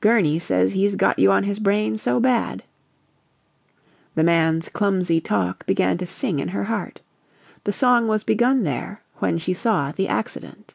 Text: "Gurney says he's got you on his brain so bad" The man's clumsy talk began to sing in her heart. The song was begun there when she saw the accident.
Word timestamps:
"Gurney 0.00 0.38
says 0.38 0.70
he's 0.70 0.94
got 0.94 1.18
you 1.18 1.32
on 1.32 1.42
his 1.42 1.58
brain 1.58 1.98
so 1.98 2.20
bad" 2.20 2.62
The 4.14 4.22
man's 4.22 4.68
clumsy 4.68 5.20
talk 5.20 5.66
began 5.66 5.98
to 5.98 6.06
sing 6.06 6.38
in 6.38 6.46
her 6.46 6.62
heart. 6.62 7.00
The 7.64 7.72
song 7.72 8.06
was 8.06 8.22
begun 8.22 8.62
there 8.62 9.02
when 9.16 9.38
she 9.38 9.54
saw 9.54 9.90
the 9.90 10.06
accident. 10.06 10.74